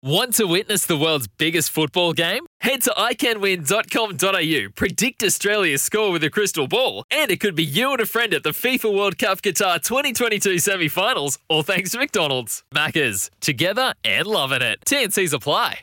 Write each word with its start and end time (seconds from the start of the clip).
Want 0.00 0.34
to 0.34 0.44
witness 0.44 0.86
the 0.86 0.96
world's 0.96 1.26
biggest 1.26 1.70
football 1.70 2.12
game? 2.12 2.46
Head 2.60 2.82
to 2.82 2.90
iCanWin.com.au, 2.90 4.70
predict 4.76 5.24
Australia's 5.24 5.82
score 5.82 6.12
with 6.12 6.22
a 6.22 6.30
crystal 6.30 6.68
ball, 6.68 7.02
and 7.10 7.32
it 7.32 7.40
could 7.40 7.56
be 7.56 7.64
you 7.64 7.90
and 7.90 8.00
a 8.00 8.06
friend 8.06 8.32
at 8.32 8.44
the 8.44 8.50
FIFA 8.50 8.96
World 8.96 9.18
Cup 9.18 9.42
Qatar 9.42 9.82
2022 9.82 10.60
semi 10.60 10.86
finals, 10.86 11.40
all 11.48 11.64
thanks 11.64 11.90
to 11.90 11.98
McDonald's. 11.98 12.62
Maccas, 12.72 13.28
together 13.40 13.92
and 14.04 14.28
loving 14.28 14.62
it. 14.62 14.78
TNC's 14.86 15.32
apply. 15.32 15.80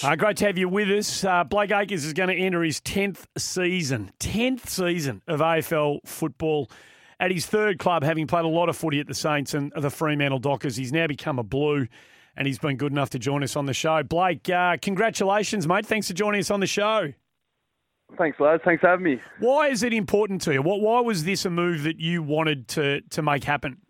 Uh, 0.00 0.14
great 0.14 0.36
to 0.36 0.46
have 0.46 0.56
you 0.56 0.68
with 0.68 0.88
us. 0.88 1.24
Uh, 1.24 1.42
Blake 1.42 1.72
Acres 1.72 2.04
is 2.04 2.12
going 2.12 2.28
to 2.28 2.36
enter 2.36 2.62
his 2.62 2.80
10th 2.80 3.24
season, 3.36 4.12
10th 4.20 4.68
season 4.68 5.22
of 5.26 5.40
AFL 5.40 5.98
football. 6.06 6.70
At 7.18 7.32
his 7.32 7.46
third 7.46 7.80
club, 7.80 8.04
having 8.04 8.28
played 8.28 8.44
a 8.44 8.48
lot 8.48 8.68
of 8.68 8.76
footy 8.76 9.00
at 9.00 9.08
the 9.08 9.14
Saints 9.14 9.54
and 9.54 9.72
the 9.76 9.90
Fremantle 9.90 10.38
Dockers, 10.38 10.76
he's 10.76 10.92
now 10.92 11.08
become 11.08 11.40
a 11.40 11.42
Blue 11.42 11.88
and 12.40 12.46
he's 12.46 12.58
been 12.58 12.78
good 12.78 12.90
enough 12.90 13.10
to 13.10 13.18
join 13.18 13.42
us 13.42 13.54
on 13.54 13.66
the 13.66 13.74
show. 13.74 14.02
Blake, 14.02 14.48
uh, 14.48 14.78
congratulations, 14.80 15.68
mate. 15.68 15.84
Thanks 15.84 16.08
for 16.08 16.14
joining 16.14 16.40
us 16.40 16.50
on 16.50 16.60
the 16.60 16.66
show. 16.66 17.12
Thanks, 18.16 18.40
lads. 18.40 18.62
Thanks 18.64 18.80
for 18.80 18.88
having 18.88 19.04
me. 19.04 19.20
Why 19.40 19.68
is 19.68 19.82
it 19.82 19.92
important 19.92 20.40
to 20.42 20.54
you? 20.54 20.62
What, 20.62 20.80
why 20.80 21.00
was 21.00 21.24
this 21.24 21.44
a 21.44 21.50
move 21.50 21.82
that 21.82 22.00
you 22.00 22.22
wanted 22.22 22.66
to, 22.68 23.02
to 23.10 23.20
make 23.20 23.44
happen? 23.44 23.82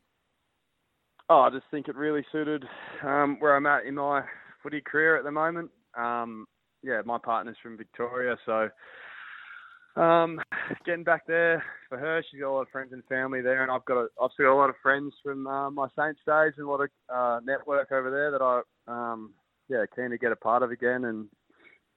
Oh, 1.29 1.43
I 1.43 1.51
just 1.51 1.67
think 1.71 1.87
it 1.87 1.95
really 1.95 2.27
suited 2.33 2.65
um, 3.05 3.37
where 3.39 3.55
I'm 3.55 3.67
at 3.67 3.87
in 3.87 3.95
my 3.95 4.23
footy 4.65 4.81
career 4.81 5.17
at 5.17 5.23
the 5.23 5.31
moment. 5.31 5.71
Um, 5.97 6.45
yeah, 6.83 7.03
my 7.05 7.19
partner's 7.19 7.57
from 7.63 7.77
Victoria, 7.77 8.37
so 8.45 8.69
um, 9.97 10.41
getting 10.85 11.05
back 11.05 11.27
there 11.27 11.65
for 11.89 11.99
her, 11.99 12.23
she's 12.31 12.41
got 12.41 12.51
a 12.51 12.55
lot 12.55 12.63
of 12.63 12.69
friends 12.69 12.93
and 12.93 13.05
family 13.07 13.41
there, 13.41 13.63
and 13.63 13.71
I've 13.71 13.85
got 13.85 13.97
a, 13.97 14.09
I've 14.23 14.31
got 14.39 14.53
a 14.53 14.55
lot 14.55 14.71
of 14.71 14.77
friends 14.83 15.13
from 15.23 15.47
uh, 15.47 15.71
my 15.71 15.89
Saints 15.99 16.21
days 16.27 16.53
and 16.57 16.67
a 16.67 16.71
lot 16.71 16.81
of 16.83 16.91
uh, 17.13 17.41
network 17.45 17.91
over 17.93 18.11
there 18.11 18.31
that 18.31 18.43
I 18.43 18.63
um, 18.87 19.33
yeah 19.69 19.85
keen 19.95 20.11
to 20.11 20.19
get 20.19 20.33
a 20.33 20.37
part 20.37 20.63
of 20.63 20.71
again. 20.71 21.05
And 21.05 21.29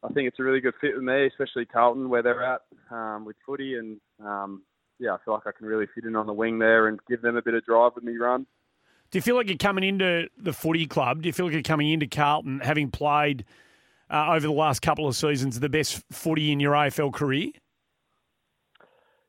I 0.04 0.10
think 0.10 0.28
it's 0.28 0.40
a 0.40 0.44
really 0.44 0.60
good 0.60 0.74
fit 0.82 0.96
with 0.96 1.04
me, 1.04 1.28
especially 1.28 1.66
Carlton 1.66 2.10
where 2.10 2.24
they're 2.24 2.44
at 2.44 2.62
um, 2.92 3.26
with 3.26 3.36
footy, 3.46 3.76
and 3.76 4.00
um, 4.24 4.64
yeah, 5.00 5.14
I 5.14 5.18
feel 5.24 5.34
like 5.36 5.48
I 5.48 5.52
can 5.58 5.68
really 5.68 5.88
fit 5.94 6.06
in 6.06 6.16
on 6.16 6.28
the 6.28 6.34
wing 6.34 6.60
there 6.60 6.88
and 6.88 7.00
give 7.08 7.22
them 7.22 7.38
a 7.38 7.42
bit 7.42 7.54
of 7.54 7.66
drive 7.66 7.92
with 7.96 8.04
me 8.04 8.18
run. 8.18 8.46
Do 9.12 9.18
you 9.20 9.22
feel 9.22 9.36
like 9.36 9.48
you're 9.48 9.58
coming 9.58 9.84
into 9.84 10.28
the 10.38 10.54
footy 10.54 10.88
club? 10.88 11.22
Do 11.22 11.30
you 11.30 11.34
feel 11.34 11.46
like 11.46 11.54
you're 11.54 11.62
coming 11.62 11.92
into 11.92 12.08
Carlton 12.08 12.62
having 12.62 12.90
played 12.90 13.46
uh, 14.10 14.32
over 14.32 14.48
the 14.48 14.52
last 14.52 14.82
couple 14.82 15.08
of 15.08 15.16
seasons 15.16 15.60
the 15.60 15.70
best 15.70 16.04
footy 16.12 16.52
in 16.52 16.60
your 16.60 16.74
AFL 16.74 17.14
career? 17.14 17.52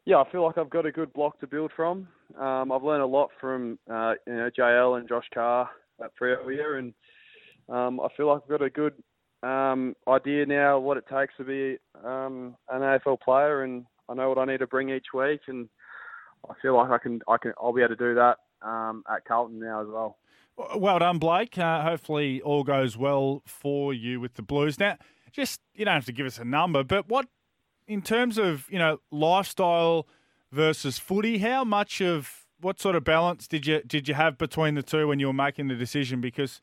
Yeah, 0.07 0.17
I 0.17 0.31
feel 0.31 0.45
like 0.45 0.59
I've 0.59 0.71
got 0.71 0.87
a 0.87 0.93
good 0.93 1.13
block 1.13 1.41
to 1.41 1.47
build 1.47 1.73
from. 1.75 2.09
Um, 2.39 2.73
I've 2.73 2.83
learned 2.83 3.03
a 3.03 3.07
lot 3.07 3.31
from 3.41 3.79
uh, 3.91 4.15
you 4.27 4.35
know 4.35 4.51
JL 4.57 4.99
and 4.99 5.09
Josh 5.09 5.27
Carr 5.33 5.71
at 6.03 6.11
Freo 6.21 6.51
here, 6.51 6.77
and 6.77 6.93
um, 7.69 8.01
I 8.01 8.09
feel 8.17 8.29
like 8.29 8.43
I've 8.43 8.49
got 8.49 8.63
a 8.63 8.71
good 8.71 8.95
um, 9.43 9.95
idea 10.09 10.47
now 10.47 10.79
what 10.79 10.97
it 10.97 11.05
takes 11.11 11.35
to 11.39 11.45
be 11.45 11.79
um, 12.05 12.57
an 12.71 12.83
AFL 12.83 13.21
player, 13.21 13.63
and 13.63 13.87
I 14.09 14.15
know 14.15 14.29
what 14.29 14.39
I 14.39 14.45
need 14.45 14.59
to 14.59 14.67
bring 14.67 14.91
each 14.91 15.07
week, 15.15 15.41
and 15.49 15.69
I 16.49 16.55
feel 16.61 16.77
like 16.77 16.91
I 16.91 16.99
can 16.99 17.21
I 17.29 17.39
can 17.39 17.53
I'll 17.61 17.73
be 17.73 17.83
able 17.83 17.97
to 17.97 17.97
do 17.97 18.15
that 18.15 18.39
um, 18.63 19.05
at 19.11 19.25
Carlton 19.25 19.59
now 19.59 19.81
as 19.81 19.89
well. 19.89 20.19
Well 20.77 20.99
done, 20.99 21.19
Blake. 21.19 21.59
Uh, 21.59 21.83
hopefully, 21.83 22.41
all 22.43 22.63
goes 22.63 22.97
well 22.97 23.43
for 23.47 23.93
you 23.93 24.21
with 24.21 24.35
the 24.35 24.43
Blues. 24.43 24.79
Now, 24.79 24.99
just 25.33 25.61
you 25.75 25.85
don't 25.85 25.95
have 25.95 26.05
to 26.07 26.13
give 26.13 26.27
us 26.27 26.39
a 26.39 26.45
number, 26.45 26.85
but 26.85 27.09
what 27.09 27.27
in 27.87 28.03
terms 28.03 28.39
of 28.39 28.67
you 28.71 28.79
know 28.79 29.01
lifestyle 29.11 30.07
versus 30.53 30.99
footy, 30.99 31.39
how 31.39 31.65
much 31.65 32.01
of 32.01 32.47
what 32.61 32.81
sort 32.81 32.97
of 32.97 33.05
balance 33.05 33.47
did 33.47 33.67
you 33.67 33.83
did 33.87 34.09
you 34.09 34.15
have 34.15 34.39
between 34.39 34.75
the 34.75 34.83
two 34.83 35.09
when 35.09 35.19
you 35.19 35.27
were 35.27 35.33
making 35.33 35.69
the 35.69 35.75
decision? 35.75 36.21
Because 36.21 36.61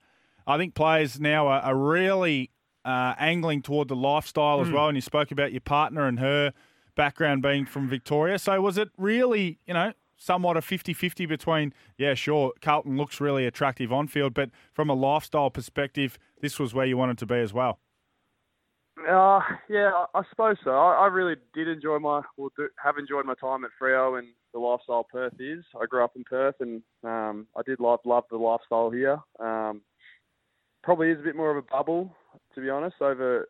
I 0.47 0.57
think 0.57 0.73
players 0.73 1.19
now 1.19 1.47
are, 1.47 1.61
are 1.61 1.75
really 1.75 2.51
uh, 2.83 3.13
angling 3.19 3.61
toward 3.61 3.87
the 3.87 3.95
lifestyle 3.95 4.57
mm. 4.57 4.63
as 4.63 4.67
hmm. 4.69 4.75
well. 4.75 4.87
And 4.87 4.97
you 4.97 5.01
spoke 5.01 5.31
about 5.31 5.51
your 5.51 5.61
partner 5.61 6.07
and 6.07 6.19
her 6.19 6.53
background 6.95 7.41
being 7.41 7.65
from 7.65 7.87
Victoria. 7.87 8.39
So 8.39 8.59
was 8.61 8.77
it 8.77 8.89
really, 8.97 9.59
you 9.65 9.73
know, 9.73 9.93
somewhat 10.17 10.57
a 10.57 10.61
50-50 10.61 11.27
between, 11.27 11.73
yeah, 11.97 12.13
sure, 12.13 12.53
Carlton 12.61 12.97
looks 12.97 13.19
really 13.19 13.45
attractive 13.45 13.91
on 13.91 14.07
field, 14.07 14.33
but 14.33 14.49
from 14.73 14.89
a 14.89 14.93
lifestyle 14.93 15.49
perspective, 15.49 16.17
this 16.41 16.59
was 16.59 16.73
where 16.73 16.85
you 16.85 16.97
wanted 16.97 17.17
to 17.19 17.25
be 17.25 17.35
as 17.35 17.53
well? 17.53 17.79
Uh, 18.99 19.39
yeah, 19.69 19.91
I, 20.13 20.21
suppose 20.29 20.57
so. 20.63 20.71
I, 20.71 21.03
I 21.03 21.07
really 21.07 21.35
did 21.53 21.67
enjoy 21.67 21.99
my, 21.99 22.21
well, 22.37 22.51
do, 22.55 22.67
have 22.83 22.97
enjoyed 22.97 23.25
my 23.25 23.33
time 23.35 23.63
at 23.63 23.71
Freo 23.81 24.19
and 24.19 24.27
the 24.53 24.59
lifestyle 24.59 25.05
Perth 25.09 25.33
is. 25.39 25.63
I 25.81 25.85
grew 25.85 26.03
up 26.03 26.13
in 26.15 26.23
Perth 26.23 26.55
and 26.59 26.81
um, 27.03 27.47
I 27.57 27.61
did 27.65 27.79
love 27.79 27.99
love 28.05 28.25
the 28.29 28.37
lifestyle 28.37 28.91
here. 28.91 29.17
Um, 29.39 29.81
probably 30.83 31.09
is 31.09 31.19
a 31.19 31.23
bit 31.23 31.35
more 31.35 31.51
of 31.51 31.57
a 31.57 31.67
bubble, 31.67 32.13
to 32.53 32.61
be 32.61 32.69
honest. 32.69 32.95
Over 33.01 33.47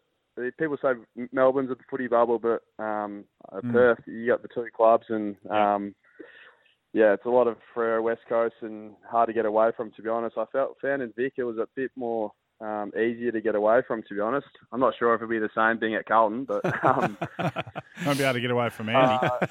people 0.57 0.77
say 0.81 0.89
Melbourne's 1.31 1.71
a 1.71 1.75
footy 1.89 2.07
bubble, 2.07 2.39
but 2.39 2.61
um, 2.81 3.25
mm. 3.51 3.71
Perth 3.71 3.99
you 4.05 4.27
got 4.27 4.41
the 4.41 4.47
two 4.53 4.67
clubs 4.75 5.05
and 5.09 5.35
um, 5.49 5.95
yeah, 6.93 7.13
it's 7.13 7.25
a 7.25 7.29
lot 7.29 7.47
of 7.47 7.57
Freo 7.75 8.03
West 8.03 8.21
Coast 8.27 8.55
and 8.61 8.91
hard 9.09 9.27
to 9.27 9.33
get 9.33 9.45
away 9.45 9.71
from. 9.75 9.91
To 9.91 10.01
be 10.01 10.09
honest, 10.09 10.37
I 10.37 10.45
felt 10.51 10.77
found 10.81 11.01
in 11.01 11.13
Vic 11.15 11.33
it 11.37 11.43
was 11.43 11.57
a 11.57 11.67
bit 11.75 11.91
more 11.95 12.31
um, 12.61 12.91
easier 12.95 13.31
to 13.31 13.41
get 13.41 13.55
away 13.55 13.81
from, 13.87 14.03
to 14.03 14.13
be 14.13 14.19
honest. 14.19 14.47
I'm 14.71 14.79
not 14.79 14.93
sure 14.97 15.13
if 15.13 15.21
it'll 15.21 15.29
be 15.29 15.39
the 15.39 15.49
same 15.55 15.79
being 15.79 15.95
at 15.95 16.05
Carlton, 16.05 16.45
but 16.45 16.63
um, 16.85 17.17
won't 18.05 18.17
be 18.17 18.23
able 18.23 18.33
to 18.33 18.41
get 18.41 18.51
away 18.51 18.69
from 18.69 18.89
Andy. 18.89 19.27
Uh, 19.27 19.47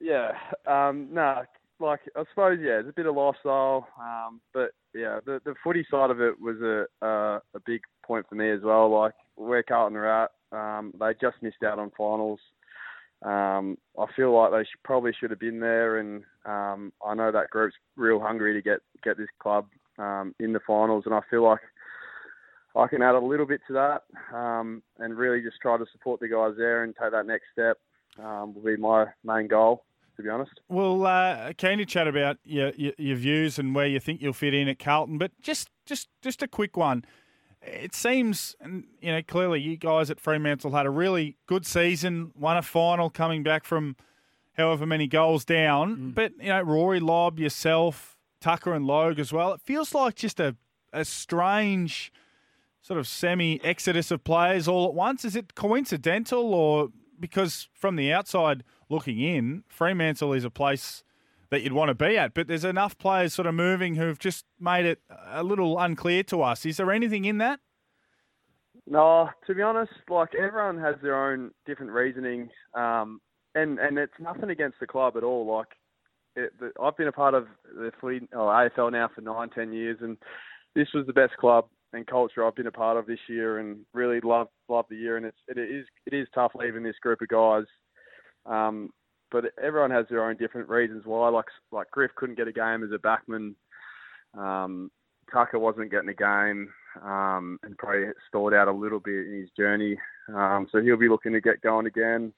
yeah, 0.00 0.32
um, 0.66 1.08
no, 1.12 1.42
like 1.80 2.00
I 2.16 2.24
suppose 2.30 2.58
yeah, 2.62 2.80
it's 2.80 2.88
a 2.88 2.92
bit 2.92 3.06
of 3.06 3.14
lifestyle, 3.14 3.88
um, 4.00 4.40
but 4.52 4.72
yeah, 4.94 5.20
the 5.24 5.40
the 5.44 5.54
footy 5.64 5.86
side 5.90 6.10
of 6.10 6.20
it 6.20 6.40
was 6.40 6.56
a 6.60 6.86
uh, 7.04 7.40
a 7.54 7.60
big 7.64 7.80
point 8.04 8.26
for 8.28 8.34
me 8.34 8.50
as 8.50 8.60
well. 8.62 8.90
Like 8.90 9.14
where 9.36 9.62
Carlton 9.62 9.96
are 9.96 10.24
at, 10.24 10.30
um, 10.52 10.92
they 10.98 11.12
just 11.20 11.42
missed 11.42 11.62
out 11.64 11.78
on 11.78 11.90
finals. 11.96 12.40
Um, 13.24 13.78
I 13.98 14.06
feel 14.16 14.36
like 14.36 14.50
they 14.50 14.64
should, 14.64 14.82
probably 14.82 15.12
should 15.18 15.30
have 15.30 15.38
been 15.38 15.60
there, 15.60 15.98
and 15.98 16.24
um, 16.44 16.92
I 17.06 17.14
know 17.14 17.30
that 17.30 17.50
group's 17.50 17.76
real 17.96 18.20
hungry 18.20 18.52
to 18.54 18.62
get 18.62 18.80
get 19.04 19.16
this 19.16 19.28
club 19.40 19.66
um, 19.98 20.34
in 20.40 20.52
the 20.52 20.60
finals, 20.66 21.04
and 21.06 21.14
I 21.14 21.20
feel 21.30 21.44
like 21.44 21.60
I 22.74 22.86
can 22.86 23.02
add 23.02 23.14
a 23.14 23.20
little 23.20 23.46
bit 23.46 23.60
to 23.68 23.72
that 23.74 24.36
um, 24.36 24.82
and 24.98 25.16
really 25.16 25.42
just 25.42 25.56
try 25.60 25.76
to 25.76 25.84
support 25.92 26.20
the 26.20 26.28
guys 26.28 26.54
there 26.56 26.84
and 26.84 26.94
take 27.00 27.12
that 27.12 27.26
next 27.26 27.44
step 27.52 27.78
um, 28.18 28.54
will 28.54 28.62
be 28.62 28.76
my 28.76 29.06
main 29.24 29.48
goal, 29.48 29.84
to 30.16 30.22
be 30.22 30.28
honest. 30.28 30.52
Well, 30.68 31.04
uh, 31.04 31.52
keen 31.56 31.78
to 31.78 31.84
chat 31.84 32.08
about 32.08 32.38
your, 32.44 32.72
your, 32.76 32.92
your 32.98 33.16
views 33.16 33.58
and 33.58 33.74
where 33.74 33.86
you 33.86 34.00
think 34.00 34.22
you'll 34.22 34.32
fit 34.32 34.54
in 34.54 34.68
at 34.68 34.78
Carlton, 34.78 35.18
but 35.18 35.32
just 35.40 35.68
just 35.84 36.08
just 36.22 36.42
a 36.42 36.48
quick 36.48 36.76
one. 36.76 37.04
It 37.60 37.94
seems, 37.94 38.56
you 39.00 39.12
know, 39.12 39.22
clearly 39.22 39.60
you 39.60 39.76
guys 39.76 40.10
at 40.10 40.18
Fremantle 40.18 40.72
had 40.72 40.84
a 40.84 40.90
really 40.90 41.36
good 41.46 41.64
season, 41.64 42.32
won 42.36 42.56
a 42.56 42.62
final, 42.62 43.08
coming 43.08 43.44
back 43.44 43.64
from 43.64 43.94
however 44.54 44.84
many 44.84 45.06
goals 45.06 45.44
down. 45.44 45.96
Mm. 45.96 46.14
But 46.14 46.32
you 46.40 46.48
know, 46.48 46.62
Rory 46.62 47.00
Lobb, 47.00 47.38
yourself, 47.38 48.16
Tucker, 48.40 48.72
and 48.72 48.86
Logue 48.86 49.18
as 49.18 49.32
well. 49.32 49.52
It 49.52 49.60
feels 49.60 49.94
like 49.94 50.16
just 50.16 50.40
a 50.40 50.56
a 50.92 51.04
strange 51.04 52.12
sort 52.82 52.98
of 52.98 53.06
semi 53.06 53.60
exodus 53.64 54.10
of 54.10 54.24
players 54.24 54.68
all 54.68 54.86
at 54.86 54.94
once? 54.94 55.24
Is 55.24 55.34
it 55.34 55.54
coincidental 55.54 56.52
or 56.52 56.88
because 57.18 57.68
from 57.72 57.96
the 57.96 58.12
outside 58.12 58.64
looking 58.90 59.20
in, 59.20 59.64
Fremantle 59.68 60.32
is 60.32 60.44
a 60.44 60.50
place 60.50 61.04
that 61.50 61.62
you'd 61.62 61.72
want 61.72 61.88
to 61.88 61.94
be 61.94 62.18
at, 62.18 62.34
but 62.34 62.48
there's 62.48 62.64
enough 62.64 62.98
players 62.98 63.34
sort 63.34 63.46
of 63.46 63.54
moving 63.54 63.94
who've 63.94 64.18
just 64.18 64.44
made 64.58 64.84
it 64.84 65.00
a 65.30 65.42
little 65.42 65.78
unclear 65.78 66.22
to 66.24 66.42
us. 66.42 66.66
Is 66.66 66.78
there 66.78 66.90
anything 66.90 67.24
in 67.24 67.38
that? 67.38 67.60
No, 68.86 69.28
to 69.46 69.54
be 69.54 69.62
honest, 69.62 69.92
like 70.08 70.34
everyone 70.34 70.78
has 70.78 70.96
their 71.02 71.30
own 71.30 71.52
different 71.66 71.92
reasoning, 71.92 72.48
um, 72.74 73.20
and 73.54 73.78
and 73.78 73.98
it's 73.98 74.12
nothing 74.18 74.50
against 74.50 74.80
the 74.80 74.86
club 74.86 75.16
at 75.16 75.22
all. 75.22 75.46
Like 75.46 75.68
it, 76.34 76.52
the, 76.58 76.72
I've 76.82 76.96
been 76.96 77.06
a 77.06 77.12
part 77.12 77.34
of 77.34 77.46
the 77.64 77.92
fleet, 78.00 78.22
oh, 78.34 78.46
AFL 78.46 78.90
now 78.90 79.08
for 79.14 79.20
nine, 79.20 79.50
ten 79.50 79.72
years, 79.72 79.98
and 80.00 80.16
this 80.74 80.88
was 80.94 81.06
the 81.06 81.12
best 81.12 81.36
club 81.36 81.66
and 81.92 82.06
culture 82.06 82.46
I've 82.46 82.54
been 82.54 82.66
a 82.66 82.72
part 82.72 82.96
of 82.96 83.06
this 83.06 83.18
year, 83.28 83.58
and 83.58 83.80
really 83.92 84.20
love 84.20 84.48
love 84.68 84.86
the 84.88 84.96
year. 84.96 85.16
And 85.16 85.26
it's 85.26 85.38
it 85.48 85.58
is 85.58 85.86
it 86.06 86.14
is 86.14 86.28
tough 86.34 86.52
leaving 86.54 86.82
this 86.82 86.98
group 87.02 87.20
of 87.22 87.28
guys, 87.28 87.64
um, 88.46 88.90
but 89.30 89.44
everyone 89.62 89.90
has 89.90 90.06
their 90.08 90.24
own 90.24 90.36
different 90.36 90.68
reasons 90.68 91.02
why. 91.04 91.28
Like 91.28 91.46
like 91.70 91.90
Griff 91.90 92.10
couldn't 92.16 92.36
get 92.36 92.48
a 92.48 92.52
game 92.52 92.82
as 92.82 92.90
a 92.92 92.98
backman. 92.98 93.54
Um, 94.36 94.90
Tucker 95.32 95.58
wasn't 95.58 95.90
getting 95.90 96.08
a 96.08 96.14
game 96.14 96.68
um, 97.02 97.58
and 97.62 97.76
probably 97.78 98.06
stalled 98.28 98.54
out 98.54 98.68
a 98.68 98.72
little 98.72 99.00
bit 99.00 99.26
in 99.26 99.40
his 99.40 99.50
journey. 99.56 99.96
Um, 100.28 100.66
so 100.70 100.80
he'll 100.80 100.96
be 100.96 101.08
looking 101.08 101.32
to 101.32 101.40
get 101.40 101.62
going 101.62 101.86
again. 101.86 102.32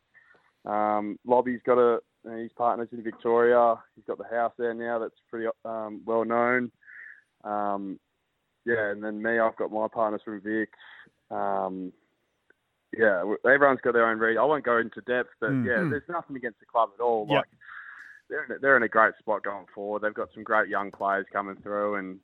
Um, 0.65 1.19
Lobby's 1.27 1.61
got 1.67 1.79
a 1.79 2.01
his 2.25 2.53
partners 2.57 2.89
in 2.93 3.03
Victoria. 3.03 3.77
He's 3.95 4.05
got 4.07 4.19
the 4.19 4.35
house 4.35 4.53
there 4.59 4.73
now 4.73 4.99
that's 4.99 5.15
pretty 5.29 5.47
um, 5.65 6.01
well 6.07 6.25
known. 6.25 6.71
Um, 7.45 8.01
yeah, 8.67 8.91
and 8.91 9.03
then 9.03 9.23
me, 9.23 9.39
I've 9.39 9.57
got 9.57 9.73
my 9.73 9.89
partners 9.89 10.23
from 10.25 10.41
Vic. 10.41 10.71
Um, 11.31 11.93
yeah, 12.97 13.25
everyone's 13.45 13.81
got 13.83 13.93
their 13.93 14.09
own 14.09 14.19
read. 14.19 14.37
I 14.37 14.45
won't 14.45 14.65
go 14.65 14.79
into 14.79 15.01
depth, 15.03 15.31
but 15.41 15.51
mm. 15.51 15.67
yeah, 15.67 15.83
hmm. 15.83 15.91
there's 15.91 16.09
nothing 16.09 16.37
against 16.37 16.61
the 16.61 16.67
club 16.67 16.91
at 16.99 17.03
all. 17.03 17.27
Yep. 17.29 17.37
Like 17.37 17.49
they're 18.29 18.45
in 18.45 18.53
a, 18.53 18.59
they're 18.59 18.77
in 18.77 18.83
a 18.83 18.89
great 18.89 19.15
spot 19.19 19.43
going 19.43 19.67
forward. 19.75 20.03
They've 20.03 20.15
got 20.15 20.29
some 20.35 20.45
great 20.45 20.69
young 20.69 20.91
players 20.91 21.27
coming 21.33 21.57
through, 21.57 21.97
and 21.97 22.21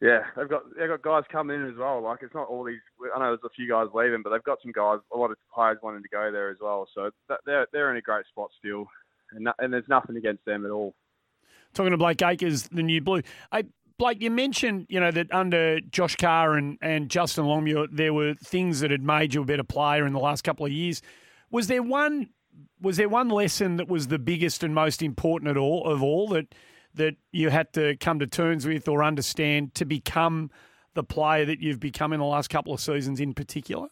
yeah, 0.00 0.24
they've 0.36 0.48
got 0.48 0.62
they've 0.76 0.88
got 0.88 1.02
guys 1.02 1.24
coming 1.30 1.60
in 1.60 1.68
as 1.68 1.76
well. 1.76 2.02
Like 2.02 2.20
it's 2.22 2.34
not 2.34 2.48
all 2.48 2.64
these. 2.64 2.80
I 3.14 3.18
know 3.18 3.26
there's 3.26 3.40
a 3.44 3.54
few 3.54 3.68
guys 3.68 3.88
leaving, 3.94 4.22
but 4.22 4.30
they've 4.30 4.42
got 4.42 4.58
some 4.62 4.72
guys, 4.72 4.98
a 5.12 5.16
lot 5.16 5.30
of 5.30 5.36
players 5.54 5.78
wanting 5.82 6.02
to 6.02 6.08
go 6.08 6.32
there 6.32 6.50
as 6.50 6.58
well. 6.60 6.88
So 6.94 7.10
they're 7.46 7.66
they're 7.72 7.90
in 7.90 7.96
a 7.96 8.02
great 8.02 8.26
spot 8.26 8.50
still, 8.58 8.86
and 9.32 9.48
and 9.58 9.72
there's 9.72 9.88
nothing 9.88 10.16
against 10.16 10.44
them 10.44 10.64
at 10.64 10.70
all. 10.70 10.94
Talking 11.74 11.90
to 11.90 11.96
Blake 11.96 12.22
Acres, 12.22 12.68
the 12.68 12.82
new 12.82 13.00
blue. 13.00 13.22
Hey, 13.52 13.64
Blake, 13.98 14.20
you 14.20 14.30
mentioned 14.30 14.86
you 14.88 14.98
know 14.98 15.10
that 15.10 15.32
under 15.32 15.80
Josh 15.80 16.16
Carr 16.16 16.54
and, 16.54 16.78
and 16.82 17.08
Justin 17.08 17.46
Longmuir, 17.46 17.86
there 17.92 18.12
were 18.12 18.34
things 18.34 18.80
that 18.80 18.90
had 18.90 19.02
made 19.02 19.34
you 19.34 19.42
a 19.42 19.44
better 19.44 19.64
player 19.64 20.06
in 20.06 20.12
the 20.12 20.18
last 20.18 20.42
couple 20.42 20.66
of 20.66 20.72
years. 20.72 21.00
Was 21.50 21.68
there 21.68 21.82
one? 21.82 22.30
Was 22.80 22.96
there 22.96 23.08
one 23.08 23.28
lesson 23.28 23.76
that 23.76 23.88
was 23.88 24.08
the 24.08 24.18
biggest 24.18 24.62
and 24.62 24.74
most 24.74 25.02
important 25.02 25.50
at 25.50 25.56
all 25.56 25.84
of 25.84 26.02
all 26.02 26.28
that 26.28 26.54
that 26.94 27.14
you 27.32 27.50
had 27.50 27.72
to 27.72 27.96
come 27.96 28.18
to 28.18 28.26
terms 28.26 28.66
with 28.66 28.88
or 28.88 29.02
understand 29.02 29.74
to 29.74 29.84
become 29.84 30.50
the 30.94 31.02
player 31.02 31.44
that 31.44 31.60
you've 31.60 31.80
become 31.80 32.12
in 32.12 32.20
the 32.20 32.26
last 32.26 32.48
couple 32.48 32.72
of 32.72 32.80
seasons 32.80 33.20
in 33.20 33.34
particular? 33.34 33.88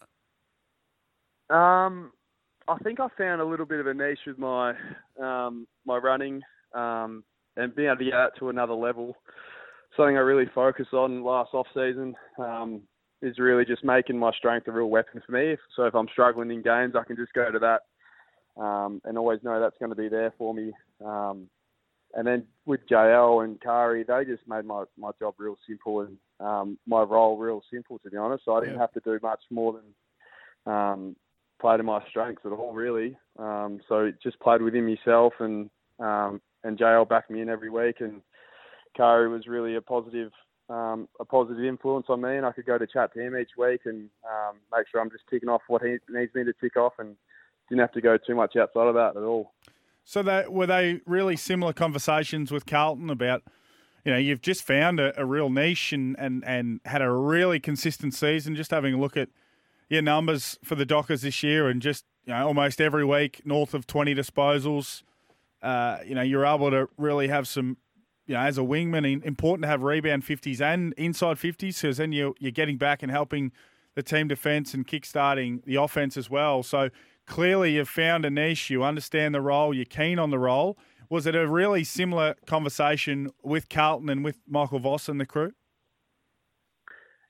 Um, 1.51 2.13
I 2.69 2.77
think 2.83 3.01
I 3.01 3.09
found 3.19 3.41
a 3.41 3.45
little 3.45 3.67
bit 3.67 3.81
of 3.81 3.87
a 3.87 3.95
niche 3.95 4.21
with 4.27 4.39
my 4.39 4.75
um, 5.21 5.67
my 5.85 5.97
running 5.99 6.43
um, 6.75 7.25
and 7.57 7.75
being 7.75 7.89
able 7.89 7.99
to 7.99 8.05
get 8.05 8.13
that 8.13 8.39
to 8.39 8.49
another 8.49 8.75
level. 8.75 9.17
Something 9.97 10.17
I 10.17 10.21
really 10.21 10.51
focus 10.55 10.87
on 10.93 11.23
last 11.23 11.51
off 11.53 11.67
season 11.75 12.15
um, 12.39 12.83
is 13.21 13.39
really 13.39 13.65
just 13.65 13.85
making 13.85 14.19
my 14.19 14.33
strength 14.33 14.69
a 14.69 14.73
real 14.73 14.89
weapon 14.89 15.23
for 15.25 15.33
me. 15.33 15.57
So 15.77 15.85
if 15.85 15.95
I'm 15.95 16.09
struggling 16.13 16.51
in 16.51 16.63
games, 16.63 16.95
I 16.99 17.05
can 17.05 17.17
just 17.17 17.33
go 17.35 17.51
to 17.51 17.59
that 17.59 17.83
um, 18.61 19.01
and 19.05 19.19
always 19.19 19.41
know 19.43 19.61
that's 19.61 19.77
going 19.79 19.91
to 19.91 19.97
be 19.97 20.09
there 20.09 20.33
for 20.39 20.55
me. 20.55 20.73
Um, 21.05 21.49
and 22.15 22.27
then 22.27 22.45
with 22.67 22.81
JL 22.91 23.45
and 23.45 23.61
Kari, 23.61 24.05
they 24.05 24.25
just 24.25 24.47
made 24.47 24.65
my, 24.65 24.85
my 24.99 25.11
job 25.19 25.35
real 25.39 25.57
simple 25.67 26.01
and 26.01 26.17
um, 26.41 26.79
my 26.87 27.03
role 27.03 27.39
real 27.39 27.63
simple, 27.73 27.99
to 28.01 28.11
be 28.11 28.17
honest. 28.17 28.45
So 28.45 28.55
I 28.55 28.61
didn't 28.61 28.75
yeah. 28.75 28.81
have 28.81 28.93
to 28.93 29.01
do 29.01 29.19
much 29.23 29.41
more 29.51 29.75
than 29.75 30.73
um, 30.75 31.17
play 31.61 31.77
to 31.77 31.83
my 31.83 32.01
strengths 32.09 32.43
at 32.45 32.53
all, 32.53 32.73
really. 32.73 33.17
Um, 33.39 33.81
so 33.89 34.13
just 34.23 34.39
played 34.41 34.61
with 34.61 34.75
him 34.75 34.89
yourself, 34.89 35.33
and 35.39 35.71
um, 35.99 36.41
and 36.65 36.79
JL 36.79 37.09
backed 37.09 37.31
me 37.31 37.41
in 37.41 37.49
every 37.49 37.71
week, 37.71 37.97
and 38.01 38.21
Kari 38.97 39.29
was 39.29 39.47
really 39.47 39.77
a 39.77 39.81
positive 39.81 40.33
um, 40.69 41.09
a 41.21 41.25
positive 41.25 41.65
influence 41.65 42.07
on 42.09 42.23
me, 42.23 42.37
and 42.37 42.47
I 42.47 42.53
could 42.53 42.65
go 42.65 42.79
to 42.79 42.87
chat 42.87 43.13
to 43.15 43.21
him 43.21 43.37
each 43.37 43.51
week 43.59 43.83
and 43.85 44.09
um, 44.25 44.57
make 44.75 44.87
sure 44.91 45.01
I'm 45.01 45.11
just 45.11 45.25
ticking 45.29 45.49
off 45.49 45.61
what 45.69 45.83
he 45.83 45.97
needs 46.09 46.35
me 46.35 46.45
to 46.45 46.53
tick 46.61 46.77
off, 46.77 46.95
and 46.99 47.17
didn't 47.69 47.81
have 47.81 47.93
to 47.93 48.01
go 48.01 48.17
too 48.17 48.35
much 48.35 48.57
outside 48.57 48.87
of 48.87 48.95
that 48.95 49.17
at 49.17 49.23
all. 49.23 49.53
So 50.05 50.23
they, 50.23 50.45
were 50.49 50.67
they 50.67 51.01
really 51.07 51.37
similar 51.37 51.73
conversations 51.73 52.51
with 52.51 52.67
Carlton 52.67 53.09
about, 53.09 53.43
you 54.05 54.13
know, 54.13 54.19
you've 54.19 54.43
just 54.43 54.63
found 54.63 55.01
a, 55.01 55.19
a, 55.21 55.25
real 55.25 55.49
niche 55.49 55.93
and, 55.93 56.17
and, 56.19 56.45
and 56.45 56.81
had 56.85 57.03
a 57.03 57.11
really 57.11 57.61
consistent 57.61 58.15
season. 58.15 58.57
Just 58.57 58.73
having 58.73 58.95
a 58.95 58.99
look 58.99 59.17
at 59.17 59.29
your 59.89 60.03
numbers 60.03 60.59
for 60.65 60.75
the 60.75 60.85
Dockers 60.85 61.23
this 61.23 61.43
year 61.43 61.69
and 61.69 61.81
just, 61.81 62.05
you 62.27 62.35
know, 62.35 62.47
almost 62.47 62.81
every 62.81 63.05
week 63.05 63.43
north 63.45 63.75
of 63.75 63.87
20 63.87 64.15
disposals. 64.15 65.03
Uh, 65.63 65.99
you 66.05 66.15
know, 66.15 66.23
you're 66.23 66.45
able 66.45 66.71
to 66.71 66.89
really 66.99 67.29
have 67.29 67.47
some, 67.47 67.77
you 68.27 68.35
know, 68.35 68.41
as 68.41 68.59
a 68.59 68.63
wingman, 68.63 69.25
important 69.25 69.65
to 69.65 69.69
have 69.69 69.83
rebound 69.83 70.25
50s 70.25 70.61
and 70.61 70.93
inside 70.95 71.37
50s 71.37 71.81
because 71.81 71.97
then 71.97 72.13
you're, 72.13 72.35
you're 72.39 72.53
getting 72.53 72.79
back 72.79 73.03
and 73.03 73.11
helping 73.11 73.53
the 73.95 74.03
team 74.03 74.29
defence 74.29 74.75
and 74.75 74.87
kick-starting 74.87 75.63
the 75.67 75.77
offence 75.77 76.17
as 76.17 76.31
well. 76.31 76.63
So 76.63 76.91
clearly 77.27 77.77
you've 77.77 77.89
found 77.89 78.25
a 78.25 78.31
niche, 78.31 78.71
you 78.71 78.83
understand 78.83 79.35
the 79.35 79.41
role, 79.41 79.75
you're 79.75 79.85
keen 79.85 80.19
on 80.19 80.31
the 80.31 80.39
role. 80.39 80.79
Was 81.11 81.27
it 81.27 81.35
a 81.35 81.47
really 81.47 81.85
similar 81.85 82.37
conversation 82.47 83.31
with 83.43 83.69
Carlton 83.69 84.09
and 84.09 84.25
with 84.25 84.39
Michael 84.49 84.79
Voss 84.79 85.09
and 85.09 85.21
the 85.21 85.27
crew? 85.27 85.53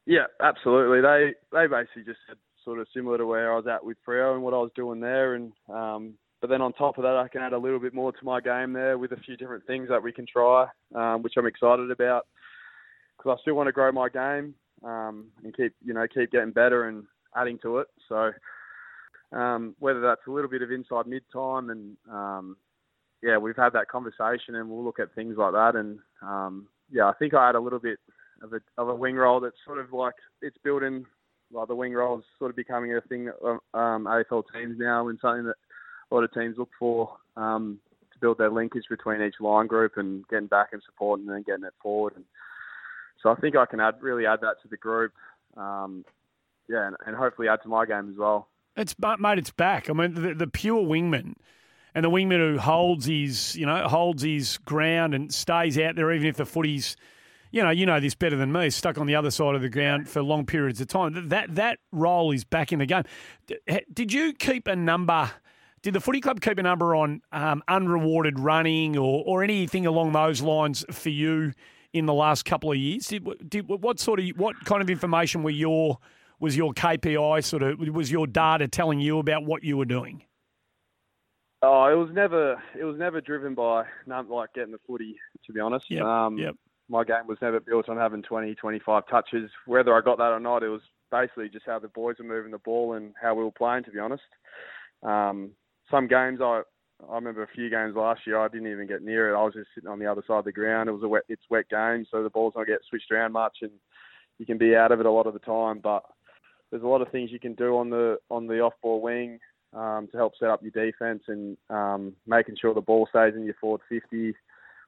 Yeah, 0.07 0.27
absolutely. 0.41 1.01
They 1.01 1.35
they 1.53 1.67
basically 1.67 2.05
just 2.05 2.19
said 2.29 2.37
sort 2.65 2.79
of 2.79 2.87
similar 2.95 3.19
to 3.19 3.27
where 3.27 3.53
I 3.53 3.57
was 3.57 3.67
at 3.67 3.85
with 3.85 3.97
Freo 4.07 4.35
and 4.35 4.43
what 4.43 4.55
I 4.55 4.59
was 4.59 4.71
doing 4.75 5.01
there, 5.01 5.35
and 5.35 5.53
um, 5.69 6.15
but 6.43 6.51
then 6.51 6.61
on 6.61 6.73
top 6.73 6.99
of 6.99 7.05
that, 7.05 7.17
I 7.17 7.29
can 7.29 7.41
add 7.41 7.53
a 7.53 7.59
little 7.59 7.79
bit 7.79 7.95
more 7.95 8.11
to 8.11 8.25
my 8.25 8.41
game 8.41 8.73
there 8.73 8.99
with 8.99 9.13
a 9.13 9.17
few 9.17 9.37
different 9.37 9.65
things 9.65 9.89
that 9.89 10.03
we 10.03 10.13
can 10.13 10.27
try, 10.27 10.67
um, 10.93 11.23
which 11.23 11.35
I'm 11.39 11.47
excited 11.47 11.91
about 11.91 12.27
because 13.17 13.39
I 13.39 13.41
still 13.43 13.55
want 13.55 13.69
to 13.69 13.73
grow 13.73 13.93
my 13.93 14.09
game 14.09 14.55
um, 14.85 15.29
and 15.45 15.57
keep 15.57 15.73
you 15.85 15.95
know 15.95 16.05
keep 16.13 16.33
getting 16.33 16.51
better 16.51 16.89
and 16.89 17.05
adding 17.37 17.61
to 17.63 17.79
it. 17.79 17.87
So 18.09 18.33
um, 19.31 19.77
whether 19.79 20.01
that's 20.01 20.27
a 20.27 20.31
little 20.33 20.51
bit 20.51 20.63
of 20.63 20.73
inside 20.73 21.07
mid 21.07 21.23
time 21.33 21.71
and 21.71 21.97
um, 22.11 22.57
yeah, 23.23 23.39
we've 23.39 23.57
had 23.57 23.73
that 23.75 23.89
conversation 23.89 24.57
and 24.57 24.69
we'll 24.69 24.85
look 24.85 24.99
at 24.99 25.15
things 25.15 25.37
like 25.39 25.53
that. 25.53 25.77
And 25.77 26.01
um, 26.23 26.67
yeah, 26.91 27.09
I 27.09 27.13
think 27.13 27.35
I 27.35 27.47
had 27.47 27.55
a 27.55 27.61
little 27.61 27.79
bit 27.79 28.01
of 28.43 28.53
a 28.53 28.61
of 28.79 28.89
a 28.89 28.95
wing 28.95 29.15
role 29.15 29.39
that's 29.39 29.57
sort 29.65 29.79
of 29.79 29.93
like 29.93 30.15
it's 30.41 30.59
building. 30.65 31.07
Like 31.53 31.69
the 31.69 31.77
wing 31.77 31.93
role 31.93 32.19
is 32.19 32.25
sort 32.39 32.51
of 32.51 32.57
becoming 32.57 32.97
a 32.97 33.01
thing 33.03 33.29
of 33.29 33.59
um, 33.75 34.07
AFL 34.07 34.43
teams 34.53 34.77
now, 34.79 35.07
and 35.09 35.19
something 35.21 35.45
that 35.45 35.57
a 36.13 36.15
lot 36.15 36.25
of 36.25 36.33
teams 36.33 36.59
look 36.59 36.71
for 36.79 37.17
um, 37.37 37.79
to 38.13 38.19
build 38.19 38.39
their 38.39 38.51
linkage 38.51 38.85
between 38.91 39.23
each 39.23 39.41
line 39.41 39.67
group 39.67 39.97
and 39.97 40.27
getting 40.29 40.47
back 40.47 40.69
and 40.73 40.83
supporting 40.85 41.27
and 41.27 41.35
then 41.35 41.43
getting 41.43 41.65
it 41.65 41.73
forward. 41.83 42.13
And 42.17 42.25
so 43.23 43.31
I 43.31 43.35
think 43.37 43.57
I 43.57 43.67
can 43.67 43.81
add 43.81 43.95
really 44.01 44.27
add 44.27 44.41
that 44.43 44.61
to 44.63 44.69
the 44.69 44.77
group. 44.77 45.13
Um, 45.57 46.05
yeah, 46.69 46.87
and, 46.87 46.97
and 47.07 47.17
hopefully 47.17 47.49
add 47.49 47.63
to 47.63 47.69
my 47.69 47.87
game 47.87 48.11
as 48.11 48.17
well. 48.17 48.49
It's 48.77 48.95
mate, 49.19 49.39
it's 49.39 49.51
back. 49.51 49.91
I 49.91 49.93
mean, 49.93 50.15
the, 50.15 50.35
the 50.35 50.47
pure 50.47 50.83
wingman 50.83 51.35
and 51.95 52.05
the 52.05 52.11
wingman 52.11 52.39
who 52.39 52.59
holds 52.59 53.07
his, 53.07 53.57
you 53.57 53.67
know, 53.67 53.87
holds 53.89 54.23
his 54.23 54.59
ground 54.59 55.15
and 55.15 55.33
stays 55.33 55.79
out 55.79 55.97
there, 55.97 56.13
even 56.13 56.27
if 56.27 56.37
the 56.37 56.47
footy's, 56.47 56.97
you 57.51 57.63
know, 57.63 57.71
you 57.71 57.85
know 57.85 58.01
this 58.01 58.15
better 58.15 58.37
than 58.37 58.53
me, 58.53 58.71
stuck 58.71 58.97
on 58.97 59.07
the 59.07 59.15
other 59.15 59.31
side 59.31 59.55
of 59.55 59.63
the 59.63 59.69
ground 59.69 60.09
for 60.09 60.23
long 60.23 60.47
periods 60.47 60.81
of 60.81 60.89
time. 60.89 61.29
That 61.29 61.55
that 61.55 61.79
role 61.91 62.33
is 62.33 62.45
back 62.45 62.73
in 62.73 62.79
the 62.79 62.87
game. 62.87 63.05
Did 63.93 64.13
you 64.13 64.33
keep 64.33 64.67
a 64.67 64.77
number? 64.77 65.31
Did 65.83 65.95
the 65.95 66.01
footy 66.01 66.21
club 66.21 66.41
keep 66.41 66.59
a 66.59 66.63
number 66.63 66.95
on 66.95 67.23
um, 67.33 67.63
unrewarded 67.67 68.39
running 68.39 68.97
or, 68.97 69.25
or 69.27 69.43
anything 69.43 69.85
along 69.85 70.13
those 70.13 70.41
lines 70.41 70.85
for 70.93 71.09
you 71.09 71.53
in 71.93 72.07
the 72.07 72.15
last 72.15 72.45
couple 72.45 72.71
of 72.71 72.79
years? 72.79 73.09
Did, 73.09 73.27
did 73.49 73.69
what 73.69 73.99
sort 73.99 74.21
of 74.21 74.27
what 74.37 74.55
kind 74.65 74.81
of 74.81 74.89
information 74.89 75.43
were 75.43 75.51
your 75.51 75.99
was 76.39 76.57
your 76.57 76.73
KPI 76.73 77.43
sort 77.45 77.65
of 77.65 77.81
was 77.81 78.13
your 78.13 78.29
data 78.29 78.69
telling 78.69 79.01
you 79.01 79.19
about 79.19 79.45
what 79.45 79.65
you 79.65 79.77
were 79.77 79.85
doing? 79.85 80.23
Oh, 81.63 81.87
it 81.87 81.97
was 81.97 82.11
never 82.13 82.63
it 82.79 82.85
was 82.85 82.97
never 82.97 83.21
driven 83.21 83.55
by 83.55 83.85
nothing 84.07 84.31
like 84.31 84.55
getting 84.55 84.73
the 84.73 84.81
footy. 84.87 85.17
To 85.47 85.53
be 85.53 85.59
honest, 85.59 85.87
yep. 85.91 86.05
Um, 86.05 86.39
yep. 86.39 86.55
My 86.89 87.03
game 87.03 87.27
was 87.27 87.39
never 87.41 87.59
built 87.59 87.89
on 87.89 87.97
having 87.97 88.23
20, 88.23 88.55
25 88.55 89.07
touches. 89.09 89.51
Whether 89.67 89.97
I 89.97 90.01
got 90.01 90.19
that 90.19 90.33
or 90.33 90.41
not, 90.41 90.63
it 90.63 90.69
was 90.69 90.83
basically 91.11 91.49
just 91.49 91.65
how 91.65 91.79
the 91.79 91.89
boys 91.89 92.17
were 92.19 92.25
moving 92.25 92.51
the 92.51 92.59
ball 92.59 92.95
and 92.95 93.15
how 93.21 93.35
we 93.35 93.43
were 93.43 93.53
playing. 93.53 93.85
To 93.85 93.91
be 93.91 93.99
honest, 93.99 94.23
um, 95.03 95.53
some 95.93 96.09
games 96.09 96.41
I 96.43 96.63
I 97.11 97.17
remember 97.17 97.43
a 97.43 97.49
few 97.49 97.69
games 97.69 97.95
last 97.97 98.27
year 98.27 98.39
I 98.39 98.49
didn't 98.49 98.71
even 98.71 98.87
get 98.87 99.03
near 99.03 99.33
it. 99.33 99.39
I 99.39 99.43
was 99.43 99.55
just 99.55 99.69
sitting 99.75 99.91
on 99.91 99.99
the 99.99 100.07
other 100.07 100.23
side 100.27 100.39
of 100.39 100.45
the 100.45 100.53
ground. 100.53 100.89
It 100.89 100.93
was 100.93 101.03
a 101.03 101.09
wet 101.09 101.25
it's 101.29 101.43
wet 101.51 101.69
game, 101.69 102.07
so 102.11 102.23
the 102.23 102.31
ball's 102.31 102.55
not 102.57 102.67
get 102.67 102.81
switched 102.89 103.11
around 103.13 103.33
much, 103.33 103.59
and 103.63 103.73
you 104.39 104.47
can 104.47 104.59
be 104.59 104.75
out 104.75 104.93
of 104.93 105.01
it 105.01 105.07
a 105.07 105.11
lot 105.11 105.27
of 105.27 105.35
the 105.35 105.41
time. 105.41 105.81
But 105.81 106.03
there's 106.71 106.83
a 106.83 106.89
lot 106.89 107.03
of 107.03 107.11
things 107.11 107.31
you 107.31 107.39
can 107.39 107.55
do 107.55 107.77
on 107.77 107.91
the 107.91 108.19
on 108.31 108.47
the 108.47 108.61
off 108.61 108.75
ball 108.83 109.01
wing 109.01 109.39
um, 109.75 110.09
to 110.11 110.17
help 110.17 110.33
set 110.39 110.49
up 110.49 110.63
your 110.63 110.71
defense 110.71 111.23
and 111.29 111.57
um, 111.71 112.15
making 112.27 112.57
sure 112.61 112.75
the 112.75 112.81
ball 112.81 113.07
stays 113.11 113.35
in 113.37 113.45
your 113.45 113.55
forward 113.61 113.83
50, 113.89 114.35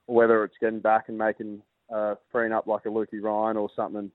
or 0.07 0.15
whether 0.15 0.43
it's 0.43 0.57
getting 0.59 0.79
back 0.79 1.05
and 1.09 1.17
making 1.17 1.61
uh, 1.93 2.15
freeing 2.31 2.53
up 2.53 2.67
like 2.67 2.85
a 2.85 2.89
Lukey 2.89 3.21
Ryan 3.21 3.57
or 3.57 3.69
something. 3.75 4.11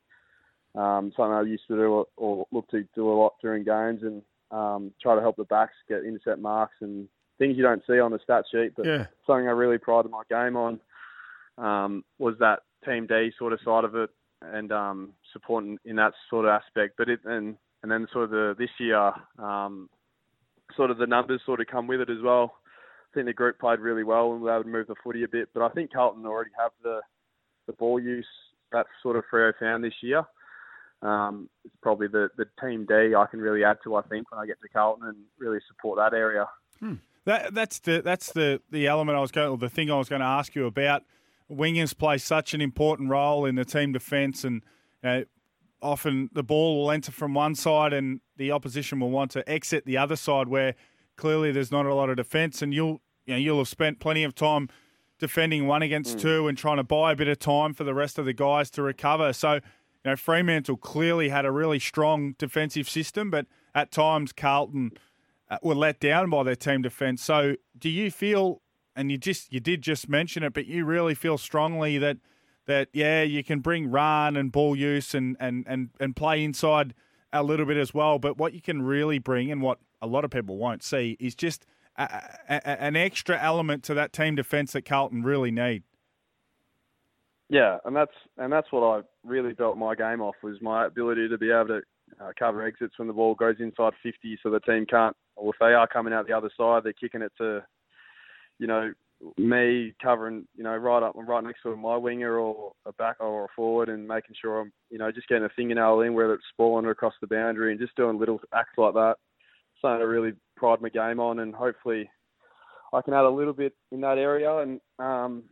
Um, 0.75 1.13
something 1.17 1.35
I 1.35 1.43
used 1.43 1.67
to 1.67 1.77
do 1.77 2.07
or 2.17 2.47
look 2.53 2.69
to 2.71 2.85
do 2.95 3.11
a 3.11 3.15
lot 3.15 3.35
during 3.43 3.65
games 3.65 4.03
and 4.03 4.23
um, 4.51 4.93
try 5.01 5.15
to 5.15 5.21
help 5.21 5.37
the 5.37 5.45
backs 5.45 5.75
get 5.89 6.05
intercept 6.05 6.41
marks 6.41 6.75
and 6.81 7.09
things 7.39 7.57
you 7.57 7.63
don't 7.63 7.83
see 7.87 7.99
on 7.99 8.13
the 8.13 8.19
stat 8.23 8.45
sheet. 8.51 8.73
But 8.77 8.87
yeah. 8.87 9.07
something 9.27 9.49
I 9.49 9.53
really 9.53 9.79
prided 9.79 10.11
my 10.11 10.23
game 10.29 10.57
on 10.57 10.81
um, 11.59 12.05
was 12.19 12.35
that 12.41 12.61
team 12.85 13.07
D 13.07 13.33
sort 13.39 13.53
of 13.53 13.61
side 13.65 13.85
of 13.85 13.95
it 13.95 14.11
and 14.43 14.73
um, 14.73 15.13
supporting 15.33 15.79
in 15.85 15.97
that 15.97 16.13
sort 16.29 16.47
of 16.47 16.51
aspect. 16.51 16.95
But 16.97 17.09
it 17.09 17.21
and 17.25 17.57
and 17.83 17.91
then 17.91 18.07
sort 18.13 18.25
of 18.25 18.31
the, 18.31 18.55
this 18.59 18.71
year, 18.79 19.13
um, 19.39 19.89
sort 20.77 20.91
of 20.91 20.99
the 20.99 21.07
numbers 21.07 21.41
sort 21.47 21.61
of 21.61 21.67
come 21.67 21.87
with 21.87 22.01
it 22.01 22.11
as 22.11 22.23
well. 22.23 22.57
I 23.11 23.15
think 23.15 23.27
the 23.27 23.33
group 23.33 23.59
played 23.59 23.81
really 23.81 24.05
well 24.05 24.33
and 24.33 24.41
we 24.41 24.45
were 24.47 24.55
able 24.55 24.65
to 24.65 24.71
move 24.71 24.87
the 24.87 24.95
footy 25.03 25.25
a 25.25 25.29
bit. 25.29 25.49
But 25.55 25.63
I 25.63 25.71
think 25.71 25.93
Carlton 25.93 26.27
already 26.27 26.51
have 26.59 26.73
the 26.83 27.01
the 27.67 27.73
ball 27.75 28.01
use 28.01 28.27
that 28.73 28.87
sort 29.03 29.17
of 29.17 29.25
Freo 29.33 29.53
found 29.59 29.83
this 29.85 29.95
year. 30.03 30.25
Um, 31.03 31.49
it's 31.65 31.75
probably 31.83 32.09
the, 32.09 32.29
the 32.37 32.47
team 32.61 32.87
D 32.87 33.15
I 33.15 33.27
can 33.31 33.41
really 33.41 33.65
add 33.65 33.79
to. 33.85 33.97
I 33.97 34.03
think 34.03 34.31
when 34.31 34.41
I 34.41 34.47
get 34.47 34.61
to 34.61 34.69
Carlton 34.69 35.09
and 35.09 35.17
really 35.39 35.59
support 35.69 35.99
that 35.99 36.17
area. 36.17 36.47
Hmm. 36.79 36.95
That 37.25 37.55
that's 37.55 37.79
the 37.81 38.03
that's 38.03 38.33
the 38.33 38.61
the 38.71 38.87
element 38.87 39.17
I 39.17 39.21
was 39.21 39.31
going, 39.31 39.49
or 39.49 39.59
the 39.59 39.69
thing 39.69 39.91
I 39.91 39.97
was 39.97 40.09
going 40.09 40.21
to 40.21 40.27
ask 40.27 40.55
you 40.55 40.67
about 40.67 41.05
wingers 41.51 41.97
play 41.97 42.19
such 42.19 42.55
an 42.55 42.61
important 42.61 43.11
role 43.11 43.45
in 43.45 43.55
the 43.55 43.65
team 43.65 43.93
defence, 43.93 44.45
and 44.45 44.63
you 45.03 45.09
know, 45.09 45.25
often 45.83 46.31
the 46.33 46.43
ball 46.43 46.83
will 46.83 46.91
enter 46.91 47.13
from 47.13 47.35
one 47.35 47.55
side, 47.55 47.93
and 47.93 48.21
the 48.37 48.51
opposition 48.53 49.01
will 49.01 49.11
want 49.11 49.31
to 49.33 49.49
exit 49.49 49.85
the 49.85 49.99
other 49.99 50.17
side, 50.17 50.49
where 50.49 50.75
clearly 51.17 51.53
there's 51.53 51.71
not 51.71 51.87
a 51.87 51.95
lot 51.95 52.09
of 52.09 52.17
defence, 52.17 52.63
and 52.63 52.73
you'll 52.73 53.01
you 53.27 53.35
know, 53.35 53.39
you'll 53.39 53.59
have 53.59 53.69
spent 53.69 54.01
plenty 54.01 54.25
of 54.25 54.35
time 54.35 54.69
defending 55.19 55.67
one 55.67 55.83
against 55.83 56.17
mm. 56.17 56.21
two 56.21 56.49
and 56.49 56.57
trying 56.57 56.79
to 56.79 56.83
buy 56.83 57.13
a 57.13 57.17
bit 57.17 57.29
of 57.29 57.39
time 57.39 57.75
for 57.75 57.85
the 57.85 57.95
rest 57.95 58.19
of 58.19 58.25
the 58.25 58.33
guys 58.33 58.71
to 58.71 58.83
recover. 58.83 59.33
So, 59.33 59.61
you 60.05 60.11
know, 60.11 60.17
Fremantle 60.17 60.77
clearly 60.77 61.29
had 61.29 61.45
a 61.45 61.51
really 61.51 61.79
strong 61.79 62.35
defensive 62.39 62.89
system, 62.89 63.31
but 63.31 63.47
at 63.75 63.91
times 63.91 64.33
Carlton 64.33 64.93
uh, 65.51 65.59
were 65.63 65.75
let 65.75 66.01
down 66.01 66.31
by 66.31 66.43
their 66.43 66.57
team 66.57 66.83
defence. 66.83 67.23
So, 67.23 67.57
do 67.79 67.89
you 67.89 68.11
feel, 68.11 68.63
and 68.97 69.11
you 69.11 69.19
just 69.19 69.53
you 69.53 69.61
did 69.61 69.83
just 69.83 70.09
mention 70.09 70.43
it, 70.43 70.55
but 70.55 70.67
you 70.67 70.85
really 70.85 71.15
feel 71.15 71.37
strongly 71.37 71.99
that 71.99 72.17
that 72.67 72.89
yeah, 72.93 73.23
you 73.23 73.45
can 73.45 73.61
bring 73.61 73.91
run 73.91 74.37
and 74.37 74.51
ball 74.53 74.75
use 74.75 75.15
and 75.15 75.37
and 75.39 75.65
and 75.67 75.91
and 75.99 76.17
play 76.17 76.43
inside 76.43 76.95
a 77.33 77.43
little 77.43 77.67
bit 77.67 77.77
as 77.77 77.93
well. 77.93 78.19
But 78.19 78.39
what 78.39 78.55
you 78.55 78.63
can 78.63 78.83
really 78.83 79.19
bring, 79.19 79.51
and 79.51 79.61
what 79.61 79.79
a 80.01 80.07
lot 80.07 80.25
of 80.25 80.31
people 80.31 80.57
won't 80.57 80.83
see, 80.83 81.17
is 81.21 81.35
just 81.35 81.67
a, 81.97 82.39
a, 82.49 82.83
an 82.83 82.97
extra 82.97 83.39
element 83.41 83.83
to 83.85 83.95
that 83.95 84.13
team 84.13 84.35
defence 84.35 84.73
that 84.73 84.83
Carlton 84.83 85.23
really 85.25 85.51
need. 85.51 85.83
Yeah, 87.49 87.79
and 87.85 87.95
that's 87.95 88.15
and 88.39 88.53
that's 88.53 88.71
what 88.71 88.83
I 88.83 89.01
really 89.25 89.53
built 89.53 89.77
my 89.77 89.95
game 89.95 90.21
off 90.21 90.37
was 90.43 90.57
my 90.61 90.87
ability 90.87 91.29
to 91.29 91.39
be 91.39 91.51
able 91.51 91.69
to 91.69 91.81
uh, 92.21 92.31
cover 92.39 92.65
exits 92.67 92.99
when 92.99 93.09
the 93.09 93.15
ball 93.15 93.35
goes 93.35 93.57
inside 93.59 93.93
50, 94.03 94.39
so 94.43 94.51
the 94.51 94.61
team 94.61 94.87
can't, 94.87 95.17
or 95.37 95.53
if 95.53 95.59
they 95.61 95.75
are 95.75 95.87
coming 95.87 96.13
out 96.13 96.27
the 96.27 96.37
other 96.37 96.51
side, 96.57 96.83
they're 96.85 96.93
kicking 96.93 97.23
it 97.23 97.33
to, 97.39 97.65
you 98.59 98.67
know, 98.67 98.93
me 99.37 99.95
covering, 100.03 100.47
you 100.57 100.65
know, 100.65 100.77
right 100.77 101.03
up, 101.03 101.15
right 101.15 101.45
next 101.45 101.63
to 101.63 101.77
my 101.77 101.97
winger 101.97 102.39
or 102.39 102.73
a 102.87 102.93
back 102.95 103.17
or 103.21 103.45
a 103.45 103.49
forward, 103.55 103.89
and 103.89 104.09
making 104.09 104.35
sure 104.41 104.61
I'm, 104.61 104.73
you 104.91 104.99
know, 104.99 105.13
just 105.13 105.29
getting 105.29 105.45
a 105.45 105.51
fingernail 105.51 106.01
in, 106.01 106.15
whether 106.15 106.35
it's 106.35 106.45
spalling 106.53 106.87
across 106.87 107.15
the 107.21 107.27
boundary, 107.27 107.71
and 107.71 107.81
just 107.81 107.97
doing 107.97 108.19
little 108.19 108.41
acts 108.55 108.79
like 108.79 108.95
that. 108.95 109.17
Something 109.81 110.01
to 110.01 110.07
really 110.07 110.33
pride 110.57 110.81
my 110.81 110.89
game 110.89 111.21
on, 111.21 111.41
and 111.41 111.55
hopefully, 111.55 112.11
I 112.93 113.03
can 113.03 113.15
add 113.15 113.25
a 113.25 113.31
little 113.31 113.53
bit 113.53 113.75
in 113.93 114.01
that 114.01 114.19
area, 114.19 114.59
and 114.59 114.81
um, 114.99 115.45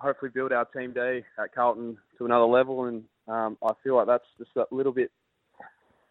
hopefully 0.00 0.30
build 0.34 0.52
our 0.52 0.64
team 0.64 0.92
D 0.92 1.22
at 1.38 1.54
Carlton 1.54 1.98
to 2.18 2.24
another 2.24 2.46
level. 2.46 2.84
And 2.84 3.04
um, 3.28 3.56
I 3.62 3.72
feel 3.82 3.96
like 3.96 4.06
that's 4.06 4.24
just 4.38 4.50
a 4.56 4.74
little 4.74 4.92
bit. 4.92 5.10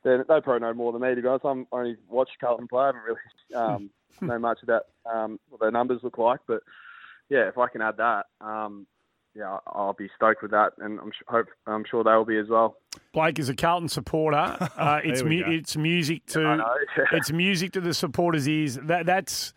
They, 0.03 0.17
they 0.17 0.23
probably 0.41 0.59
know 0.59 0.73
more 0.73 0.93
than 0.93 1.01
me 1.01 1.15
to 1.15 1.21
be 1.21 1.27
honest. 1.27 1.45
I'm 1.45 1.67
only 1.71 1.97
watched 2.07 2.39
Carlton 2.39 2.67
play. 2.67 2.83
I 2.83 2.85
haven't 2.87 3.01
really 3.01 3.55
um, 3.55 3.89
know 4.21 4.39
much 4.39 4.59
about 4.63 4.83
um, 5.11 5.39
what 5.49 5.59
their 5.59 5.71
numbers 5.71 6.01
look 6.03 6.17
like, 6.17 6.39
but 6.47 6.61
yeah, 7.29 7.47
if 7.47 7.57
I 7.57 7.67
can 7.67 7.81
add 7.81 7.97
that, 7.97 8.25
um, 8.41 8.87
yeah, 9.35 9.57
I'll 9.67 9.93
be 9.93 10.09
stoked 10.15 10.41
with 10.41 10.51
that, 10.51 10.73
and 10.79 10.99
I'm, 10.99 11.11
hope, 11.27 11.47
I'm 11.67 11.85
sure 11.89 12.03
they 12.03 12.11
will 12.11 12.25
be 12.25 12.37
as 12.37 12.47
well. 12.49 12.77
Blake 13.13 13.39
is 13.39 13.49
a 13.49 13.55
Carlton 13.55 13.89
supporter. 13.89 14.57
Uh, 14.79 15.01
it's 15.03 15.23
mu- 15.23 15.43
it's 15.45 15.75
music 15.75 16.25
to 16.25 16.39
yeah, 16.41 17.03
it's 17.11 17.31
music 17.33 17.73
to 17.73 17.81
the 17.81 17.93
supporters' 17.93 18.47
ears. 18.47 18.75
That 18.75 19.05
that's 19.05 19.53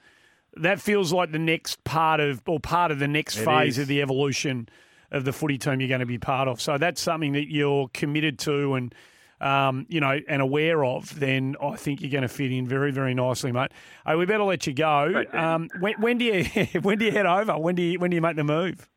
that 0.57 0.81
feels 0.81 1.13
like 1.13 1.33
the 1.33 1.39
next 1.39 1.83
part 1.85 2.21
of 2.21 2.43
or 2.47 2.61
part 2.61 2.91
of 2.91 2.99
the 2.99 3.09
next 3.09 3.39
it 3.39 3.45
phase 3.45 3.79
is. 3.79 3.83
of 3.83 3.89
the 3.89 4.03
evolution 4.03 4.69
of 5.11 5.25
the 5.25 5.33
footy 5.33 5.59
team 5.59 5.81
you're 5.81 5.89
going 5.89 6.01
to 6.01 6.07
be 6.07 6.19
part 6.19 6.49
of. 6.49 6.61
So 6.61 6.79
that's 6.79 7.01
something 7.01 7.33
that 7.33 7.51
you're 7.51 7.89
committed 7.93 8.39
to 8.41 8.75
and 8.75 8.95
um, 9.43 9.87
you 9.89 9.99
know, 10.01 10.21
and 10.29 10.41
aware 10.41 10.85
of, 10.85 11.19
then 11.19 11.57
I 11.61 11.75
think 11.75 12.01
you're 12.01 12.13
going 12.13 12.23
to 12.23 12.29
fit 12.29 12.53
in 12.53 12.67
very, 12.67 12.93
very 12.93 13.13
nicely, 13.13 13.51
mate. 13.51 13.73
Hey, 14.07 14.15
we 14.15 14.25
better 14.25 14.45
let 14.45 14.69
you 14.69 14.73
go. 14.73 15.25
Um, 15.33 15.69
when, 15.81 15.95
when, 16.01 16.19
do 16.19 16.25
you 16.25 16.45
when 16.83 16.99
do 16.99 17.07
you 17.07 17.11
head 17.11 17.27
over? 17.27 17.59
When 17.59 17.75
do 17.75 17.83
you 17.83 17.99
when 17.99 18.11
do 18.11 18.15
you 18.15 18.21
make 18.21 18.37
the 18.37 18.45
move? 18.45 18.89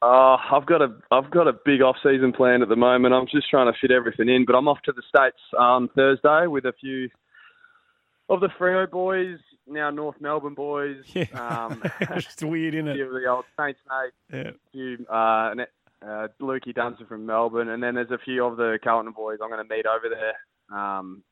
Uh, 0.00 0.36
I've 0.36 0.66
got 0.66 0.82
a 0.82 0.94
I've 1.10 1.30
got 1.30 1.48
a 1.48 1.52
big 1.64 1.82
off 1.82 1.96
season 2.02 2.32
plan 2.32 2.62
at 2.62 2.68
the 2.68 2.76
moment. 2.76 3.12
I'm 3.12 3.26
just 3.26 3.50
trying 3.50 3.72
to 3.72 3.78
fit 3.80 3.90
everything 3.90 4.28
in, 4.28 4.44
but 4.46 4.54
I'm 4.54 4.68
off 4.68 4.80
to 4.84 4.92
the 4.92 5.02
states 5.08 5.40
on 5.58 5.88
Thursday 5.96 6.46
with 6.46 6.64
a 6.64 6.72
few 6.80 7.08
of 8.28 8.40
the 8.40 8.48
Freo 8.58 8.88
boys, 8.88 9.38
now 9.66 9.90
North 9.90 10.20
Melbourne 10.20 10.54
boys. 10.54 10.96
Yeah. 11.14 11.24
Um, 11.34 11.82
it's 12.00 12.42
weird, 12.42 12.74
isn't 12.74 12.88
it? 12.88 13.00
A 13.00 13.04
of 13.04 13.12
the 13.12 13.26
old 13.26 13.44
Saints 13.58 13.80
mates. 13.88 14.16
Yeah. 14.32 14.50
Few 14.72 15.06
uh, 15.08 15.54
uh, 16.06 16.28
Lukey 16.40 16.74
Dunstan 16.74 17.06
from 17.06 17.26
Melbourne, 17.26 17.68
and 17.68 17.82
then 17.82 17.94
there's 17.94 18.10
a 18.10 18.18
few 18.18 18.44
of 18.44 18.56
the 18.56 18.78
Carlton 18.82 19.12
boys 19.12 19.38
I'm 19.42 19.50
going 19.50 19.66
to 19.66 19.74
meet 19.74 19.86
over 19.86 20.08
there. 20.08 20.78
Um, 20.78 21.22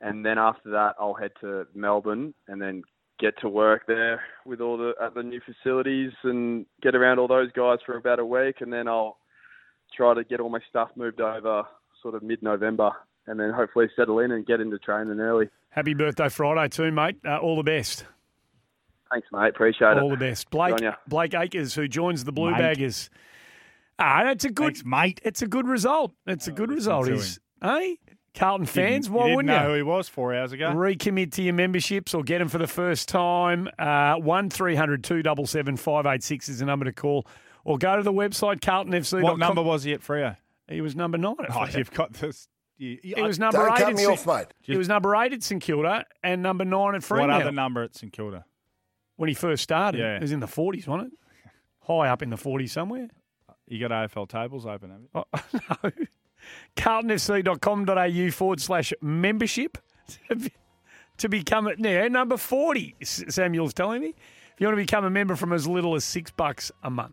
and 0.00 0.24
then 0.26 0.38
after 0.38 0.70
that, 0.70 0.94
I'll 0.98 1.14
head 1.14 1.32
to 1.40 1.66
Melbourne 1.74 2.34
and 2.48 2.60
then 2.60 2.82
get 3.20 3.38
to 3.40 3.48
work 3.48 3.86
there 3.86 4.20
with 4.44 4.60
all 4.60 4.76
the 4.76 4.94
at 5.00 5.14
the 5.14 5.22
new 5.22 5.40
facilities 5.40 6.10
and 6.24 6.66
get 6.82 6.96
around 6.96 7.20
all 7.20 7.28
those 7.28 7.52
guys 7.52 7.78
for 7.86 7.96
about 7.96 8.18
a 8.18 8.26
week, 8.26 8.56
and 8.60 8.72
then 8.72 8.88
I'll 8.88 9.18
try 9.96 10.14
to 10.14 10.24
get 10.24 10.40
all 10.40 10.48
my 10.48 10.60
stuff 10.68 10.90
moved 10.96 11.20
over 11.20 11.62
sort 12.02 12.14
of 12.16 12.22
mid-November, 12.22 12.90
and 13.26 13.38
then 13.38 13.50
hopefully 13.50 13.88
settle 13.96 14.18
in 14.18 14.32
and 14.32 14.46
get 14.46 14.60
into 14.60 14.78
training 14.78 15.20
early. 15.20 15.48
Happy 15.70 15.94
birthday 15.94 16.28
Friday 16.28 16.68
too, 16.68 16.90
mate. 16.90 17.16
Uh, 17.24 17.38
all 17.38 17.56
the 17.56 17.62
best. 17.62 18.04
Thanks, 19.10 19.28
mate. 19.32 19.48
Appreciate 19.48 19.88
all 19.88 19.98
it. 19.98 20.02
All 20.02 20.10
the 20.10 20.16
best. 20.16 20.50
Blake 20.50 20.82
Blake 21.06 21.34
Acres, 21.34 21.74
who 21.74 21.88
joins 21.88 22.24
the 22.24 22.32
Blue 22.32 22.50
mate. 22.50 22.58
Baggers. 22.58 23.10
Ah, 23.98 24.30
it's 24.30 24.44
a 24.44 24.50
good 24.50 24.76
Thanks, 24.76 24.84
mate. 24.84 25.20
It's 25.22 25.42
a 25.42 25.46
good 25.46 25.66
result. 25.66 26.12
It's 26.26 26.48
a 26.48 26.52
good 26.52 26.70
result. 26.70 27.08
Is 27.08 27.38
hey 27.62 27.98
Carlton 28.34 28.66
fans, 28.66 29.10
why 29.10 29.28
you 29.28 29.36
wouldn't 29.36 29.52
you? 29.52 29.58
know 29.58 29.68
who 29.68 29.74
he 29.74 29.82
was 29.82 30.08
four 30.08 30.34
hours 30.34 30.52
ago. 30.52 30.70
Recommit 30.70 31.32
to 31.32 31.42
your 31.42 31.52
memberships 31.52 32.14
or 32.14 32.22
get 32.22 32.38
them 32.38 32.48
for 32.48 32.58
the 32.58 32.66
first 32.66 33.08
time. 33.08 33.68
Uh, 33.78 34.16
one 34.16 34.48
277 34.48 35.76
586 35.76 36.48
is 36.48 36.58
the 36.58 36.64
number 36.64 36.86
to 36.86 36.92
call, 36.92 37.26
or 37.64 37.76
go 37.76 37.96
to 37.96 38.02
the 38.02 38.12
website 38.12 38.60
carltonfc. 38.60 39.22
What 39.22 39.38
number 39.38 39.62
was 39.62 39.84
he 39.84 39.92
at 39.92 40.00
Freo? 40.00 40.36
He 40.68 40.80
was 40.80 40.96
number 40.96 41.18
nine. 41.18 41.36
oh, 41.50 41.66
you've 41.76 41.90
got 41.90 42.14
this. 42.14 42.48
You, 42.78 42.98
you, 43.02 43.14
he 43.16 43.22
was 43.22 43.38
number 43.38 43.58
don't 43.58 43.72
eight. 43.72 43.78
Cut 43.78 43.94
me 43.94 44.06
off, 44.06 44.26
mate. 44.26 44.46
He 44.60 44.76
was 44.76 44.88
number 44.88 45.14
eight 45.16 45.32
at 45.32 45.42
St 45.42 45.62
Kilda 45.62 46.04
and 46.22 46.42
number 46.42 46.64
nine 46.64 46.94
at 46.94 47.04
Fremantle. 47.04 47.36
What 47.36 47.42
other 47.42 47.52
number 47.52 47.82
at 47.82 47.94
St 47.94 48.12
Kilda? 48.12 48.44
When 49.16 49.28
he 49.28 49.34
first 49.34 49.62
started, 49.62 49.98
yeah. 49.98 50.16
it 50.16 50.22
was 50.22 50.32
in 50.32 50.40
the 50.40 50.46
forties, 50.46 50.86
wasn't 50.86 51.12
it? 51.12 51.18
High 51.86 52.08
up 52.08 52.22
in 52.22 52.30
the 52.30 52.36
forties 52.36 52.72
somewhere. 52.72 53.08
You 53.68 53.80
got 53.86 53.90
AFL 53.90 54.28
tables 54.28 54.66
open, 54.66 54.90
have 54.90 55.00
you? 55.00 55.08
Oh, 55.14 55.24
no. 55.84 55.90
carltonfc.com.au 56.76 58.30
forward 58.32 58.60
slash 58.60 58.92
membership 59.00 59.78
to 61.18 61.28
become 61.28 61.68
it 61.68 61.78
now 61.78 62.06
number 62.08 62.36
40 62.36 62.96
samuel's 63.02 63.72
telling 63.72 64.00
me 64.00 64.08
if 64.08 64.60
you 64.60 64.66
want 64.66 64.76
to 64.76 64.82
become 64.82 65.04
a 65.04 65.10
member 65.10 65.36
from 65.36 65.52
as 65.52 65.66
little 65.66 65.94
as 65.94 66.04
six 66.04 66.30
bucks 66.32 66.72
a 66.82 66.90
month 66.90 67.10